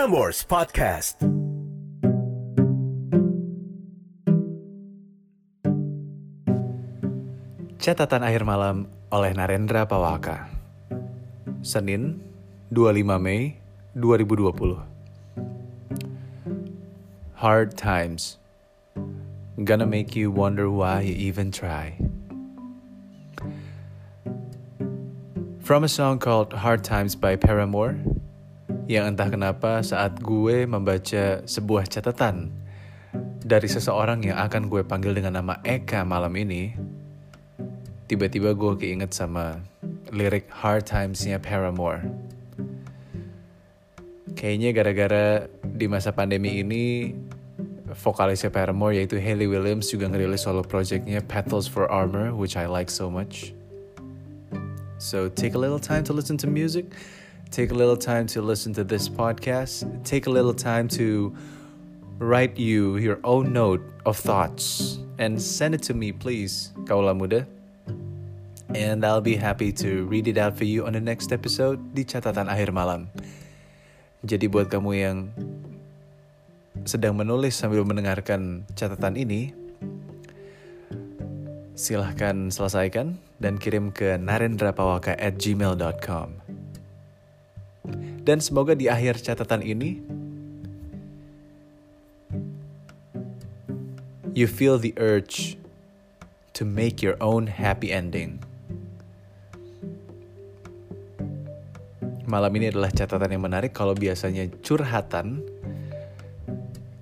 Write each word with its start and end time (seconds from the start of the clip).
Prambors 0.00 0.48
Podcast. 0.48 1.20
Catatan 7.76 8.24
akhir 8.24 8.48
malam 8.48 8.88
oleh 9.12 9.36
Narendra 9.36 9.84
Pawaka. 9.84 10.48
Senin, 11.60 12.16
25 12.72 13.20
Mei 13.20 13.60
2020. 13.92 14.80
Hard 17.36 17.76
times. 17.76 18.40
Gonna 19.60 19.84
make 19.84 20.16
you 20.16 20.32
wonder 20.32 20.72
why 20.72 21.04
you 21.04 21.12
even 21.12 21.52
try. 21.52 22.00
From 25.60 25.84
a 25.84 25.92
song 25.92 26.16
called 26.16 26.56
Hard 26.56 26.88
Times 26.88 27.12
by 27.12 27.36
Paramore, 27.36 28.00
yang 28.90 29.14
entah 29.14 29.30
kenapa 29.30 29.86
saat 29.86 30.18
gue 30.18 30.66
membaca 30.66 31.46
sebuah 31.46 31.86
catatan 31.86 32.50
dari 33.38 33.70
seseorang 33.70 34.26
yang 34.26 34.42
akan 34.42 34.66
gue 34.66 34.82
panggil 34.82 35.14
dengan 35.14 35.38
nama 35.38 35.62
Eka 35.62 36.02
malam 36.02 36.34
ini, 36.34 36.74
tiba-tiba 38.10 38.50
gue 38.50 38.74
keinget 38.74 39.14
sama 39.14 39.62
lirik 40.10 40.50
Hard 40.50 40.90
Times-nya 40.90 41.38
Paramore. 41.38 42.02
Kayaknya 44.34 44.74
gara-gara 44.74 45.26
di 45.62 45.86
masa 45.86 46.10
pandemi 46.10 46.58
ini 46.58 47.14
vokalisnya 47.94 48.50
Paramore 48.50 48.98
yaitu 48.98 49.22
Hayley 49.22 49.46
Williams 49.46 49.86
juga 49.86 50.10
ngerilis 50.10 50.42
solo 50.42 50.66
projectnya 50.66 51.22
Petals 51.22 51.70
for 51.70 51.86
Armor 51.86 52.34
which 52.34 52.58
I 52.58 52.66
like 52.66 52.90
so 52.90 53.06
much. 53.06 53.54
So 54.98 55.30
take 55.30 55.54
a 55.54 55.60
little 55.62 55.78
time 55.78 56.02
to 56.10 56.12
listen 56.12 56.34
to 56.42 56.50
music, 56.50 56.90
take 57.50 57.70
a 57.70 57.74
little 57.74 57.96
time 57.96 58.26
to 58.28 58.42
listen 58.42 58.72
to 58.74 58.84
this 58.84 59.08
podcast, 59.08 59.84
take 60.04 60.26
a 60.26 60.30
little 60.30 60.54
time 60.54 60.88
to 60.96 61.34
write 62.18 62.58
you 62.58 62.96
your 62.96 63.18
own 63.24 63.52
note 63.52 63.82
of 64.06 64.16
thoughts 64.16 64.98
and 65.18 65.40
send 65.40 65.74
it 65.74 65.82
to 65.82 65.94
me 65.94 66.12
please, 66.12 66.72
Kaula 66.84 67.16
Muda 67.16 67.46
and 68.74 69.02
I'll 69.04 69.22
be 69.22 69.34
happy 69.34 69.72
to 69.82 70.06
read 70.06 70.28
it 70.28 70.38
out 70.38 70.56
for 70.56 70.64
you 70.64 70.86
on 70.86 70.94
the 70.94 71.02
next 71.02 71.34
episode 71.34 71.78
di 71.94 72.06
catatan 72.06 72.46
akhir 72.46 72.70
malam. 72.70 73.10
Jadi 74.22 74.46
buat 74.46 74.70
kamu 74.70 74.90
yang 74.94 75.16
sedang 76.86 77.16
menulis 77.16 77.56
sambil 77.56 77.82
mendengarkan 77.82 78.68
catatan 78.78 79.16
ini, 79.18 79.50
silahkan 81.74 82.52
selesaikan 82.52 83.16
dan 83.40 83.56
kirim 83.56 83.90
ke 83.90 84.20
narendrapawaka 84.20 85.16
at 85.18 85.40
gmail.com. 85.40 86.49
Dan 88.30 88.38
semoga 88.38 88.78
di 88.78 88.86
akhir 88.86 89.26
catatan 89.26 89.58
ini, 89.58 89.98
you 94.38 94.46
feel 94.46 94.78
the 94.78 94.94
urge 95.02 95.58
to 96.54 96.62
make 96.62 97.02
your 97.02 97.18
own 97.18 97.50
happy 97.50 97.90
ending. 97.90 98.38
Malam 102.30 102.54
ini 102.54 102.70
adalah 102.70 102.94
catatan 102.94 103.34
yang 103.34 103.42
menarik 103.42 103.74
kalau 103.74 103.98
biasanya 103.98 104.46
curhatan. 104.62 105.42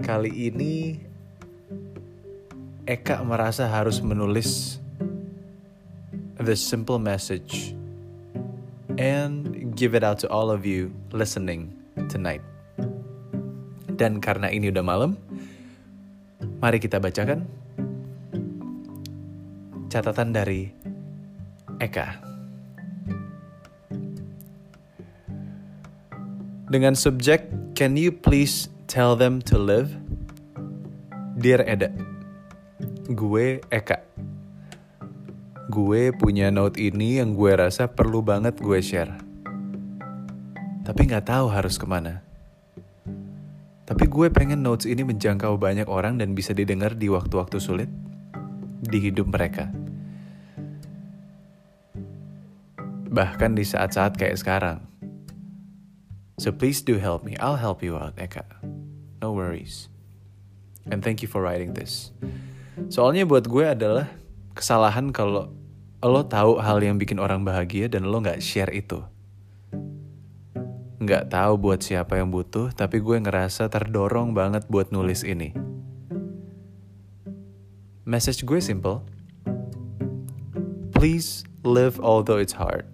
Kali 0.00 0.32
ini 0.32 0.96
Eka 2.88 3.20
merasa 3.20 3.68
harus 3.68 4.00
menulis 4.00 4.80
the 6.40 6.56
simple 6.56 6.96
message 6.96 7.76
and 8.96 9.47
give 9.78 9.94
it 9.94 10.02
out 10.02 10.18
to 10.18 10.26
all 10.26 10.50
of 10.50 10.66
you 10.66 10.90
listening 11.14 11.70
tonight. 12.10 12.42
Dan 13.94 14.18
karena 14.18 14.50
ini 14.50 14.74
udah 14.74 14.82
malam, 14.82 15.14
mari 16.58 16.82
kita 16.82 16.98
bacakan 16.98 17.46
catatan 19.86 20.34
dari 20.34 20.74
Eka. 21.78 22.18
Dengan 26.68 26.98
subjek 26.98 27.48
Can 27.78 27.94
you 27.94 28.10
please 28.10 28.66
tell 28.90 29.14
them 29.14 29.38
to 29.46 29.54
live? 29.54 29.94
Dear 31.38 31.62
Eda, 31.62 31.94
gue 33.06 33.62
Eka. 33.70 34.02
Gue 35.70 36.10
punya 36.10 36.50
note 36.50 36.74
ini 36.74 37.22
yang 37.22 37.38
gue 37.38 37.54
rasa 37.54 37.86
perlu 37.86 38.18
banget 38.26 38.58
gue 38.58 38.82
share. 38.82 39.27
Tapi 40.88 41.04
nggak 41.04 41.28
tahu 41.28 41.52
harus 41.52 41.76
ke 41.76 41.84
mana. 41.84 42.24
Tapi 43.84 44.08
gue 44.08 44.32
pengen 44.32 44.64
notes 44.64 44.88
ini 44.88 45.04
menjangkau 45.04 45.60
banyak 45.60 45.84
orang 45.84 46.16
dan 46.16 46.32
bisa 46.32 46.56
didengar 46.56 46.96
di 46.96 47.12
waktu-waktu 47.12 47.60
sulit 47.60 47.92
di 48.80 48.96
hidup 48.96 49.28
mereka. 49.28 49.68
Bahkan 53.12 53.52
di 53.52 53.68
saat-saat 53.68 54.16
kayak 54.16 54.40
sekarang. 54.40 54.80
So 56.40 56.56
please 56.56 56.80
do 56.80 56.96
help 56.96 57.20
me. 57.20 57.36
I'll 57.36 57.60
help 57.60 57.84
you 57.84 58.00
out, 58.00 58.16
Eka. 58.16 58.48
No 59.20 59.36
worries. 59.36 59.92
And 60.88 61.04
thank 61.04 61.20
you 61.20 61.28
for 61.28 61.44
writing 61.44 61.76
this. 61.76 62.16
Soalnya 62.88 63.28
buat 63.28 63.44
gue 63.44 63.76
adalah 63.76 64.08
kesalahan 64.56 65.12
kalau 65.12 65.52
lo 66.00 66.22
tahu 66.24 66.56
hal 66.64 66.80
yang 66.80 66.96
bikin 66.96 67.20
orang 67.20 67.44
bahagia 67.44 67.92
dan 67.92 68.08
lo 68.08 68.24
nggak 68.24 68.40
share 68.40 68.72
itu. 68.72 69.04
Nggak 70.98 71.30
tahu 71.30 71.52
buat 71.58 71.80
siapa 71.82 72.18
yang 72.18 72.34
butuh, 72.34 72.74
tapi 72.74 72.98
gue 72.98 73.22
ngerasa 73.22 73.70
terdorong 73.70 74.34
banget 74.34 74.66
buat 74.66 74.90
nulis 74.90 75.22
ini. 75.22 75.54
Message 78.02 78.42
gue 78.42 78.58
simple. 78.58 79.06
Please 80.94 81.46
live 81.62 82.02
although 82.02 82.42
it's 82.42 82.58
hard. 82.58 82.88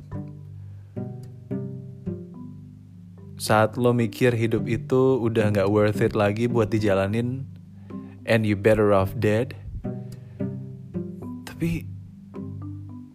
saat 3.44 3.76
lo 3.76 3.93
mikir 3.93 4.32
hidup 4.32 4.64
itu 4.64 5.20
udah 5.20 5.53
gak 5.53 5.69
worth 5.69 6.00
it 6.00 6.16
lagi 6.16 6.48
buat 6.48 6.72
dijalanin 6.72 7.44
and 8.25 8.48
you 8.48 8.56
better 8.56 8.88
off 8.88 9.12
dead 9.20 9.53
tapi 11.44 11.84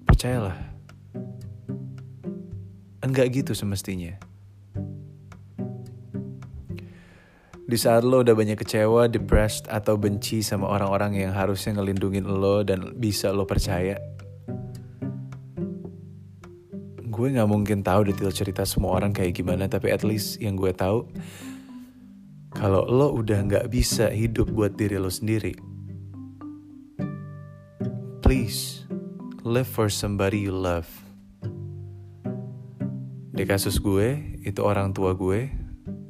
percayalah 0.05 0.53
enggak 3.01 3.41
gitu 3.41 3.57
semestinya 3.57 4.22
di 7.69 7.78
saat 7.78 8.02
lo 8.02 8.25
udah 8.25 8.34
banyak 8.34 8.57
kecewa, 8.57 9.06
depressed, 9.06 9.69
atau 9.69 9.94
benci 9.94 10.41
sama 10.41 10.66
orang-orang 10.66 11.22
yang 11.22 11.31
harusnya 11.38 11.78
ngelindungin 11.78 12.25
lo 12.25 12.66
dan 12.66 12.97
bisa 12.97 13.30
lo 13.30 13.46
percaya, 13.46 14.02
gue 17.06 17.28
nggak 17.29 17.46
mungkin 17.46 17.85
tahu 17.85 18.09
detail 18.09 18.34
cerita 18.34 18.66
semua 18.66 18.97
orang 18.97 19.13
kayak 19.13 19.38
gimana. 19.38 19.69
Tapi 19.69 19.94
at 19.94 20.02
least 20.02 20.41
yang 20.41 20.58
gue 20.58 20.74
tahu 20.74 21.06
kalau 22.58 22.90
lo 22.90 23.13
udah 23.13 23.46
nggak 23.46 23.69
bisa 23.69 24.09
hidup 24.09 24.50
buat 24.50 24.74
diri 24.74 24.97
lo 24.97 25.13
sendiri 25.13 25.69
please 28.29 28.85
live 29.41 29.66
for 29.66 29.90
somebody 29.90 30.46
you 30.46 30.53
love. 30.53 30.85
Di 33.34 33.41
kasus 33.41 33.81
gue 33.81 34.38
itu 34.46 34.62
orang 34.62 34.94
tua 34.94 35.18
gue 35.18 35.50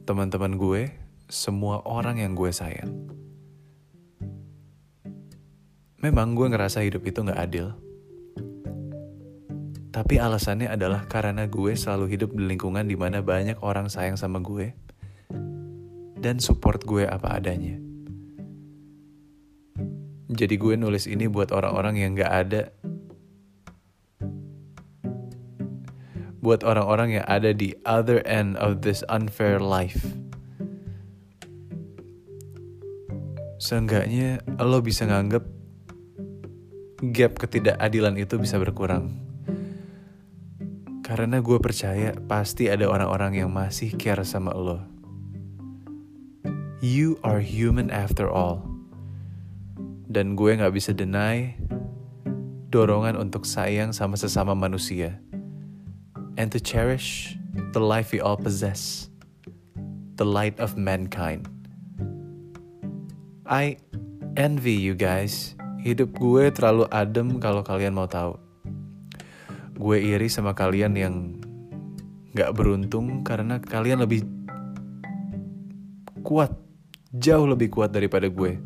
teman-teman 0.04 0.60
gue 0.60 0.92
semua 1.30 1.86
orang 1.86 2.18
yang 2.18 2.34
gue 2.34 2.50
sayang. 2.50 2.90
Memang 6.02 6.34
gue 6.34 6.50
ngerasa 6.50 6.82
hidup 6.82 7.06
itu 7.06 7.22
nggak 7.22 7.38
adil. 7.38 7.78
Tapi 9.94 10.18
alasannya 10.18 10.74
adalah 10.74 11.06
karena 11.06 11.46
gue 11.46 11.78
selalu 11.78 12.18
hidup 12.18 12.34
di 12.34 12.50
lingkungan 12.50 12.90
di 12.90 12.98
mana 12.98 13.22
banyak 13.22 13.62
orang 13.62 13.94
sayang 13.94 14.18
sama 14.18 14.42
gue. 14.42 14.74
Dan 16.18 16.42
support 16.42 16.82
gue 16.90 17.06
apa 17.06 17.38
adanya. 17.38 17.78
Jadi 20.34 20.56
gue 20.58 20.74
nulis 20.82 21.06
ini 21.06 21.30
buat 21.30 21.54
orang-orang 21.54 21.96
yang 22.02 22.12
gak 22.18 22.34
ada. 22.34 22.64
Buat 26.42 26.66
orang-orang 26.66 27.22
yang 27.22 27.26
ada 27.30 27.54
di 27.54 27.76
other 27.86 28.24
end 28.26 28.58
of 28.58 28.82
this 28.82 29.04
unfair 29.12 29.60
life 29.60 30.29
Seenggaknya 33.70 34.42
lo 34.58 34.82
bisa 34.82 35.06
nganggep 35.06 35.46
gap 37.14 37.38
ketidakadilan 37.38 38.18
itu 38.18 38.42
bisa 38.42 38.58
berkurang 38.58 39.14
karena 41.06 41.38
gue 41.38 41.62
percaya 41.62 42.18
pasti 42.26 42.66
ada 42.66 42.90
orang-orang 42.90 43.46
yang 43.46 43.54
masih 43.54 43.94
care 43.94 44.26
sama 44.26 44.58
lo. 44.58 44.82
You 46.82 47.22
are 47.22 47.42
human 47.42 47.94
after 47.94 48.26
all. 48.26 48.66
Dan 50.10 50.34
gue 50.34 50.58
gak 50.58 50.74
bisa 50.74 50.94
deny 50.94 51.54
dorongan 52.74 53.18
untuk 53.18 53.46
sayang 53.46 53.94
sama 53.94 54.18
sesama 54.18 54.58
manusia. 54.58 55.22
And 56.42 56.50
to 56.54 56.62
cherish 56.62 57.38
the 57.74 57.82
life 57.82 58.10
we 58.14 58.18
all 58.18 58.38
possess. 58.38 59.10
the 60.20 60.28
light 60.28 60.60
of 60.60 60.76
mankind. 60.76 61.48
I 63.50 63.82
envy 64.38 64.78
you 64.78 64.94
guys. 64.94 65.58
Hidup 65.82 66.14
gue 66.22 66.54
terlalu 66.54 66.86
adem 66.94 67.42
kalau 67.42 67.66
kalian 67.66 67.98
mau 67.98 68.06
tahu. 68.06 68.38
Gue 69.74 70.06
iri 70.06 70.30
sama 70.30 70.54
kalian 70.54 70.94
yang 70.94 71.16
gak 72.38 72.54
beruntung 72.54 73.26
karena 73.26 73.58
kalian 73.58 74.06
lebih 74.06 74.22
kuat, 76.22 76.54
jauh 77.10 77.50
lebih 77.50 77.74
kuat 77.74 77.90
daripada 77.90 78.30
gue. 78.30 78.62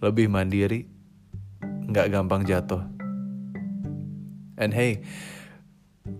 Lebih 0.00 0.32
mandiri, 0.32 0.88
gak 1.92 2.08
gampang 2.08 2.48
jatuh. 2.48 2.80
And 4.56 4.72
hey, 4.72 5.04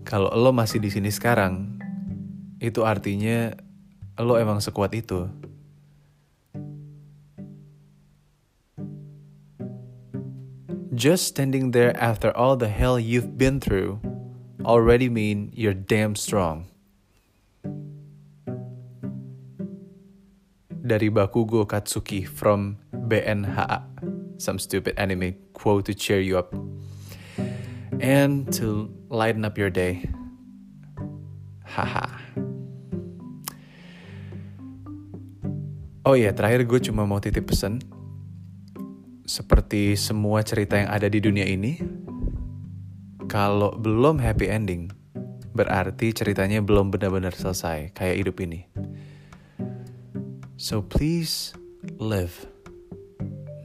kalau 0.05 0.29
lo 0.29 0.53
masih 0.53 0.77
di 0.77 0.93
sini 0.93 1.09
sekarang, 1.09 1.81
itu 2.61 2.85
artinya 2.85 3.49
lo 4.21 4.37
emang 4.37 4.61
sekuat 4.61 4.93
itu. 4.93 5.25
Just 10.93 11.25
standing 11.25 11.71
there 11.71 11.97
after 11.97 12.29
all 12.37 12.53
the 12.55 12.69
hell 12.69 12.99
you've 12.99 13.35
been 13.35 13.57
through 13.59 13.97
already 14.61 15.09
mean 15.09 15.49
you're 15.49 15.73
damn 15.73 16.13
strong. 16.13 16.69
Dari 20.69 21.09
Bakugo 21.09 21.65
Katsuki 21.65 22.27
from 22.27 22.77
BNHA, 22.93 23.81
some 24.37 24.59
stupid 24.59 24.93
anime 25.01 25.33
quote 25.57 25.89
to 25.89 25.97
cheer 25.97 26.21
you 26.21 26.37
up 26.37 26.53
and 27.99 28.53
to 28.53 28.93
lighten 29.09 29.45
up 29.45 29.57
your 29.57 29.73
day. 29.73 30.05
Haha. 31.65 32.05
Oh 36.05 36.13
iya, 36.13 36.37
terakhir 36.37 36.69
gue 36.69 36.79
cuma 36.85 37.09
mau 37.09 37.17
titip 37.17 37.49
pesan 37.49 37.81
seperti 39.33 39.97
semua 39.97 40.45
cerita 40.45 40.77
yang 40.77 40.93
ada 40.93 41.09
di 41.09 41.17
dunia 41.17 41.41
ini, 41.41 41.81
kalau 43.25 43.73
belum 43.73 44.21
happy 44.21 44.45
ending, 44.45 44.93
berarti 45.57 46.13
ceritanya 46.13 46.61
belum 46.61 46.93
benar-benar 46.93 47.33
selesai, 47.33 47.89
kayak 47.97 48.21
hidup 48.21 48.37
ini. 48.45 48.69
So 50.53 50.85
please 50.85 51.57
live. 51.97 52.45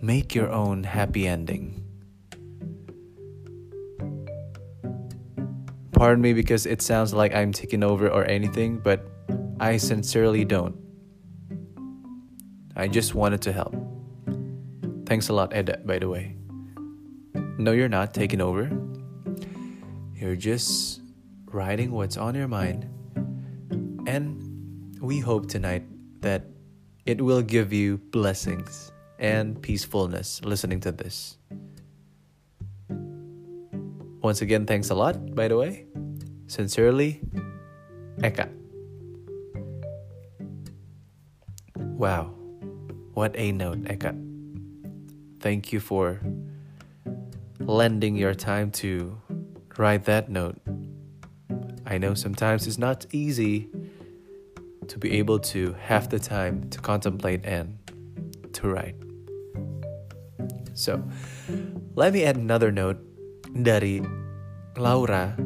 Make 0.00 0.32
your 0.32 0.48
own 0.48 0.88
happy 0.88 1.28
ending. 1.28 1.84
Pardon 5.92 6.24
me 6.24 6.32
because 6.32 6.64
it 6.64 6.80
sounds 6.80 7.12
like 7.12 7.36
I'm 7.36 7.52
taking 7.52 7.84
over 7.84 8.08
or 8.08 8.24
anything, 8.24 8.80
but 8.80 9.04
I 9.60 9.76
sincerely 9.76 10.48
don't. 10.48 10.80
I 12.72 12.88
just 12.88 13.12
wanted 13.12 13.42
to 13.44 13.52
help. 13.52 13.87
Thanks 15.08 15.30
a 15.30 15.32
lot, 15.32 15.56
Ed, 15.56 15.72
by 15.88 15.98
the 15.98 16.06
way. 16.06 16.36
No, 17.56 17.72
you're 17.72 17.88
not 17.88 18.12
taking 18.12 18.42
over. 18.42 18.68
You're 20.12 20.36
just 20.36 21.00
writing 21.46 21.92
what's 21.92 22.18
on 22.18 22.34
your 22.34 22.46
mind. 22.46 22.84
And 24.06 24.36
we 25.00 25.18
hope 25.18 25.48
tonight 25.48 25.88
that 26.20 26.44
it 27.06 27.24
will 27.24 27.40
give 27.40 27.72
you 27.72 27.96
blessings 28.12 28.92
and 29.18 29.56
peacefulness 29.62 30.44
listening 30.44 30.80
to 30.80 30.92
this. 30.92 31.38
Once 34.20 34.42
again, 34.42 34.66
thanks 34.66 34.90
a 34.90 34.94
lot, 34.94 35.34
by 35.34 35.48
the 35.48 35.56
way. 35.56 35.86
Sincerely, 36.48 37.22
Eka. 38.20 38.52
Wow, 41.96 42.34
what 43.14 43.32
a 43.40 43.52
note, 43.52 43.88
Eka. 43.88 44.27
Thank 45.40 45.72
you 45.72 45.78
for 45.78 46.20
lending 47.60 48.16
your 48.16 48.34
time 48.34 48.70
to 48.82 49.20
write 49.76 50.04
that 50.06 50.28
note. 50.28 50.58
I 51.86 51.98
know 51.98 52.14
sometimes 52.14 52.66
it's 52.66 52.78
not 52.78 53.06
easy 53.12 53.68
to 54.88 54.98
be 54.98 55.12
able 55.18 55.38
to 55.54 55.74
have 55.78 56.08
the 56.08 56.18
time 56.18 56.68
to 56.70 56.80
contemplate 56.80 57.44
and 57.44 57.78
to 58.54 58.68
write. 58.68 58.96
So, 60.74 61.02
let 61.94 62.12
me 62.12 62.24
add 62.24 62.36
another 62.36 62.72
note 62.72 62.98
dari 63.54 64.02
Laura 64.76 65.38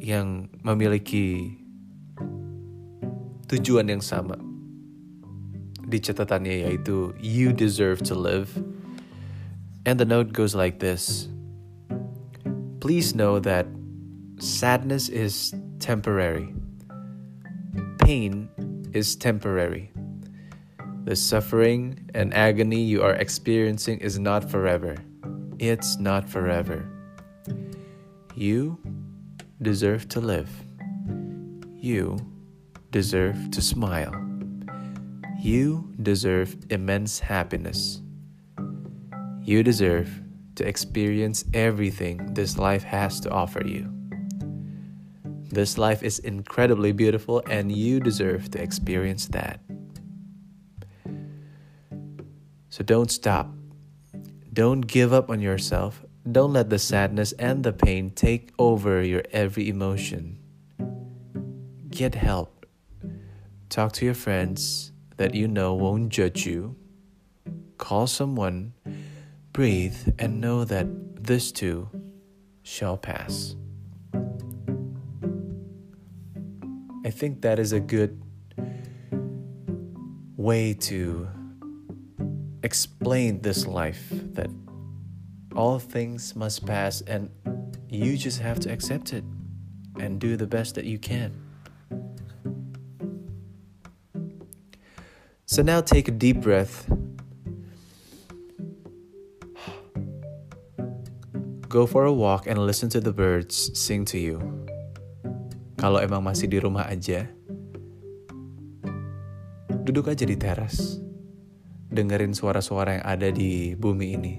yang 0.00 0.48
memiliki 0.64 1.56
tujuan 3.48 3.92
yang 3.92 4.00
sama 4.00 4.40
di 5.84 6.00
catatannya 6.00 6.64
yaitu 6.64 7.12
you 7.20 7.52
deserve 7.52 8.00
to 8.00 8.16
live 8.16 8.48
and 9.84 9.98
the 9.98 10.04
note 10.04 10.32
goes 10.32 10.54
like 10.54 10.78
this 10.78 11.28
Please 12.80 13.14
know 13.14 13.38
that 13.38 13.66
sadness 14.38 15.08
is 15.08 15.54
temporary, 15.78 16.54
pain 17.98 18.48
is 18.92 19.16
temporary. 19.16 19.90
The 21.04 21.16
suffering 21.16 22.10
and 22.14 22.32
agony 22.32 22.80
you 22.80 23.02
are 23.02 23.14
experiencing 23.14 23.98
is 23.98 24.18
not 24.18 24.48
forever. 24.48 24.96
It's 25.58 25.98
not 25.98 26.28
forever. 26.28 26.88
You 28.36 28.78
deserve 29.60 30.08
to 30.10 30.20
live. 30.20 30.50
You 31.74 32.18
deserve 32.92 33.50
to 33.50 33.60
smile. 33.62 34.14
You 35.40 35.92
deserve 36.00 36.56
immense 36.70 37.18
happiness. 37.18 38.00
You 39.44 39.62
deserve 39.64 40.22
to 40.54 40.66
experience 40.66 41.44
everything 41.52 42.34
this 42.34 42.58
life 42.58 42.84
has 42.84 43.18
to 43.20 43.30
offer 43.30 43.66
you. 43.66 43.92
This 45.50 45.76
life 45.76 46.02
is 46.02 46.20
incredibly 46.20 46.92
beautiful, 46.92 47.42
and 47.50 47.70
you 47.70 48.00
deserve 48.00 48.50
to 48.52 48.62
experience 48.62 49.26
that. 49.28 49.60
So 52.70 52.84
don't 52.84 53.10
stop. 53.10 53.50
Don't 54.52 54.82
give 54.82 55.12
up 55.12 55.28
on 55.28 55.40
yourself. 55.40 56.04
Don't 56.30 56.52
let 56.52 56.70
the 56.70 56.78
sadness 56.78 57.32
and 57.32 57.64
the 57.64 57.72
pain 57.72 58.10
take 58.10 58.52
over 58.58 59.02
your 59.02 59.24
every 59.32 59.68
emotion. 59.68 60.38
Get 61.90 62.14
help. 62.14 62.64
Talk 63.68 63.92
to 63.94 64.04
your 64.04 64.14
friends 64.14 64.92
that 65.16 65.34
you 65.34 65.48
know 65.48 65.74
won't 65.74 66.10
judge 66.10 66.46
you. 66.46 66.76
Call 67.76 68.06
someone 68.06 68.72
Breathe 69.52 70.14
and 70.18 70.40
know 70.40 70.64
that 70.64 70.86
this 71.22 71.52
too 71.52 71.86
shall 72.62 72.96
pass. 72.96 73.54
I 77.04 77.10
think 77.10 77.42
that 77.42 77.58
is 77.58 77.72
a 77.72 77.80
good 77.80 78.22
way 80.36 80.72
to 80.72 81.28
explain 82.62 83.42
this 83.42 83.66
life 83.66 84.08
that 84.10 84.48
all 85.54 85.78
things 85.78 86.34
must 86.34 86.64
pass 86.64 87.02
and 87.02 87.28
you 87.90 88.16
just 88.16 88.40
have 88.40 88.58
to 88.60 88.72
accept 88.72 89.12
it 89.12 89.24
and 90.00 90.18
do 90.18 90.38
the 90.38 90.46
best 90.46 90.76
that 90.76 90.86
you 90.86 90.98
can. 90.98 91.30
So 95.44 95.60
now 95.60 95.82
take 95.82 96.08
a 96.08 96.12
deep 96.12 96.40
breath 96.40 96.90
Go 101.72 101.88
for 101.88 102.04
a 102.04 102.12
walk 102.12 102.44
and 102.44 102.60
listen 102.60 102.92
to 102.92 103.00
the 103.00 103.16
birds 103.16 103.72
sing 103.72 104.04
to 104.12 104.20
you. 104.20 104.36
Kalau 105.80 106.04
emang 106.04 106.20
masih 106.20 106.44
di 106.44 106.60
rumah 106.60 106.84
aja, 106.84 107.24
duduk 109.80 110.12
aja 110.12 110.28
di 110.28 110.36
teras. 110.36 111.00
Dengerin 111.88 112.36
suara-suara 112.36 113.00
yang 113.00 113.04
ada 113.08 113.32
di 113.32 113.72
bumi 113.72 114.06
ini. 114.12 114.34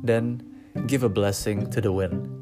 Dan 0.00 0.40
give 0.88 1.04
a 1.04 1.12
blessing 1.12 1.68
to 1.68 1.84
the 1.84 1.92
wind. 1.92 2.32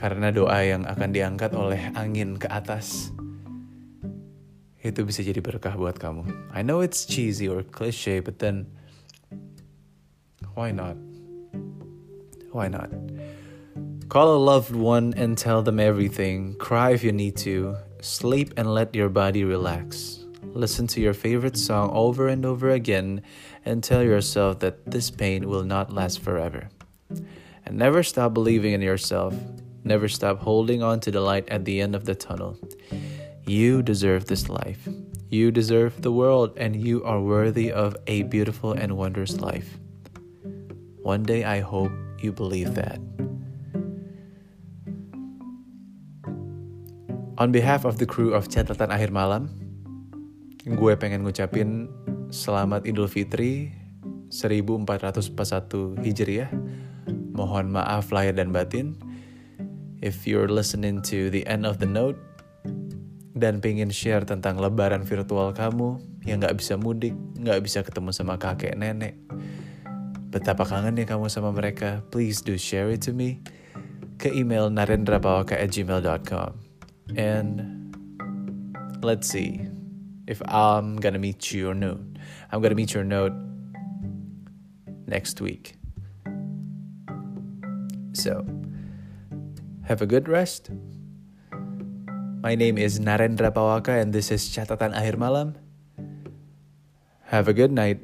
Karena 0.00 0.32
doa 0.32 0.56
yang 0.64 0.88
akan 0.88 1.12
diangkat 1.12 1.52
oleh 1.52 1.92
angin 2.00 2.40
ke 2.40 2.48
atas 2.48 3.12
itu 4.80 5.04
bisa 5.04 5.20
jadi 5.20 5.44
berkah 5.44 5.76
buat 5.76 6.00
kamu. 6.00 6.24
I 6.56 6.64
know 6.64 6.80
it's 6.80 7.04
cheesy 7.04 7.44
or 7.44 7.60
cliche, 7.60 8.24
but 8.24 8.40
then 8.40 8.72
why 10.54 10.70
not? 10.70 10.96
Why 12.50 12.68
not? 12.68 12.90
Call 14.08 14.36
a 14.36 14.38
loved 14.38 14.74
one 14.74 15.14
and 15.16 15.38
tell 15.38 15.62
them 15.62 15.80
everything. 15.80 16.54
Cry 16.56 16.90
if 16.90 17.02
you 17.02 17.12
need 17.12 17.36
to. 17.38 17.76
Sleep 18.02 18.52
and 18.56 18.74
let 18.74 18.94
your 18.94 19.08
body 19.08 19.44
relax. 19.44 20.24
Listen 20.42 20.86
to 20.88 21.00
your 21.00 21.14
favorite 21.14 21.56
song 21.56 21.90
over 21.94 22.28
and 22.28 22.44
over 22.44 22.70
again 22.70 23.22
and 23.64 23.82
tell 23.82 24.02
yourself 24.02 24.58
that 24.58 24.84
this 24.84 25.10
pain 25.10 25.48
will 25.48 25.64
not 25.64 25.92
last 25.92 26.20
forever. 26.20 26.68
And 27.64 27.78
never 27.78 28.02
stop 28.02 28.34
believing 28.34 28.74
in 28.74 28.82
yourself. 28.82 29.34
Never 29.84 30.08
stop 30.08 30.40
holding 30.40 30.82
on 30.82 31.00
to 31.00 31.10
the 31.10 31.20
light 31.20 31.48
at 31.48 31.64
the 31.64 31.80
end 31.80 31.94
of 31.94 32.04
the 32.04 32.14
tunnel. 32.14 32.58
You 33.46 33.82
deserve 33.82 34.26
this 34.26 34.48
life. 34.48 34.86
You 35.30 35.50
deserve 35.50 36.02
the 36.02 36.12
world, 36.12 36.52
and 36.58 36.76
you 36.76 37.02
are 37.04 37.20
worthy 37.20 37.72
of 37.72 37.96
a 38.06 38.24
beautiful 38.24 38.72
and 38.72 38.98
wondrous 38.98 39.40
life. 39.40 39.78
One 41.02 41.26
day 41.26 41.42
I 41.42 41.58
hope 41.58 41.90
you 42.22 42.30
believe 42.30 42.78
that. 42.78 43.02
On 47.42 47.50
behalf 47.50 47.82
of 47.82 47.98
the 47.98 48.06
crew 48.06 48.30
of 48.30 48.46
Catatan 48.46 48.86
Akhir 48.94 49.10
Malam, 49.10 49.50
gue 50.62 50.94
pengen 50.94 51.26
ngucapin 51.26 51.90
selamat 52.30 52.86
Idul 52.86 53.10
Fitri 53.10 53.74
1441 54.30 55.98
Hijriah. 56.06 56.54
Mohon 57.34 57.74
maaf 57.74 58.14
lahir 58.14 58.38
dan 58.38 58.54
batin. 58.54 58.94
If 60.06 60.22
you're 60.30 60.46
listening 60.46 61.02
to 61.10 61.34
the 61.34 61.42
end 61.50 61.66
of 61.66 61.82
the 61.82 61.90
note 61.90 62.22
dan 63.34 63.58
pengen 63.58 63.90
share 63.90 64.22
tentang 64.22 64.62
lebaran 64.62 65.02
virtual 65.02 65.50
kamu 65.50 65.98
yang 66.22 66.38
gak 66.38 66.62
bisa 66.62 66.78
mudik, 66.78 67.18
gak 67.42 67.58
bisa 67.66 67.82
ketemu 67.82 68.14
sama 68.14 68.38
kakek 68.38 68.78
nenek, 68.78 69.18
betapa 70.32 70.64
kangennya 70.64 71.04
kamu 71.04 71.28
sama 71.28 71.52
mereka, 71.52 72.00
please 72.08 72.40
do 72.40 72.56
share 72.56 72.88
it 72.88 73.04
to 73.04 73.12
me 73.12 73.44
ke 74.16 74.32
email 74.32 74.72
narendrapawaka 74.72 75.52
at 75.52 75.68
gmail.com. 75.68 76.56
And 77.12 77.52
let's 79.04 79.28
see 79.28 79.68
if 80.24 80.40
I'm 80.48 80.96
gonna 80.96 81.20
meet 81.20 81.52
your 81.52 81.76
note. 81.76 82.00
I'm 82.48 82.64
gonna 82.64 82.78
meet 82.78 82.96
your 82.96 83.04
note 83.04 83.36
next 85.04 85.44
week. 85.44 85.76
So, 88.16 88.40
have 89.84 90.00
a 90.00 90.08
good 90.08 90.32
rest. 90.32 90.72
My 92.40 92.56
name 92.56 92.80
is 92.80 92.98
Narendra 92.98 93.52
Pawaka 93.52 94.00
and 94.00 94.16
this 94.16 94.32
is 94.32 94.48
Catatan 94.48 94.96
Akhir 94.96 95.20
Malam. 95.20 95.60
Have 97.28 97.48
a 97.48 97.54
good 97.54 97.70
night. 97.70 98.00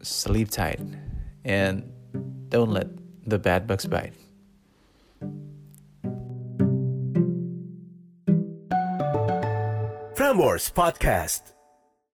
Sleep 0.00 0.48
tight. 0.48 0.80
And 1.44 1.90
don't 2.48 2.70
let 2.70 2.88
the 3.26 3.38
bad 3.38 3.66
bugs 3.66 3.86
bite. 3.86 4.14
Frameworks 10.16 10.70
Podcast. 10.70 11.52